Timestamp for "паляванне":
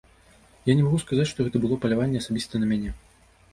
1.85-2.25